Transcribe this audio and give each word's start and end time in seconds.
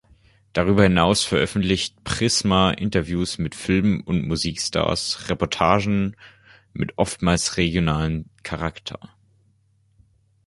Darüber 0.53 0.81
hinaus 0.81 1.23
veröffentlicht 1.25 2.03
Prisma 2.03 2.71
Interviews 2.71 3.37
mit 3.37 3.53
Film- 3.53 4.01
und 4.03 4.27
Musikstars, 4.27 5.29
Reportagen 5.29 6.15
mit 6.73 6.97
oftmals 6.97 7.55
regionalem 7.57 8.25
Charakter. 8.41 8.99